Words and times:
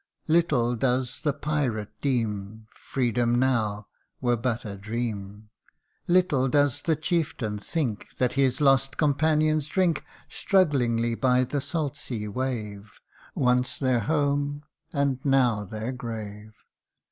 Little 0.27 0.75
does 0.75 1.21
the 1.21 1.31
Pirate 1.31 1.91
deem 2.01 2.65
Freedom 2.73 3.35
now 3.35 3.85
were 4.19 4.35
but 4.35 4.65
a 4.65 4.75
dream; 4.75 5.49
Little 6.07 6.47
does 6.47 6.81
the 6.81 6.95
chieftain 6.95 7.59
think 7.59 8.15
That 8.17 8.33
his 8.33 8.59
lost 8.59 8.97
companions 8.97 9.67
drink 9.67 10.03
Strugglingly 10.27 11.13
by 11.13 11.43
the 11.43 11.61
salt 11.61 11.97
sea 11.97 12.27
wave, 12.27 12.93
Once 13.35 13.77
their 13.77 13.99
home, 13.99 14.63
and 14.91 15.23
now 15.23 15.65
their 15.65 15.91
grave 15.91 16.55